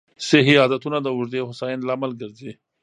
صحي 0.27 0.53
عادتونه 0.63 0.97
د 1.01 1.07
اوږدې 1.15 1.39
هوساینې 1.47 1.85
لامل 1.89 2.11
ګرځي. 2.21 2.51